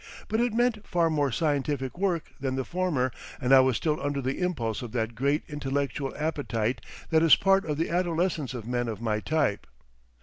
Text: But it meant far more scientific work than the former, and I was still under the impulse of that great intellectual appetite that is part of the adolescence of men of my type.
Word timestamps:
But 0.29 0.41
it 0.41 0.51
meant 0.55 0.87
far 0.87 1.11
more 1.11 1.31
scientific 1.31 1.95
work 1.95 2.31
than 2.39 2.55
the 2.55 2.65
former, 2.65 3.11
and 3.39 3.53
I 3.53 3.59
was 3.59 3.77
still 3.77 4.01
under 4.01 4.19
the 4.19 4.39
impulse 4.39 4.81
of 4.81 4.93
that 4.93 5.13
great 5.13 5.43
intellectual 5.47 6.11
appetite 6.17 6.81
that 7.11 7.21
is 7.21 7.35
part 7.35 7.69
of 7.69 7.77
the 7.77 7.91
adolescence 7.91 8.55
of 8.55 8.65
men 8.65 8.87
of 8.87 8.99
my 8.99 9.19
type. 9.19 9.67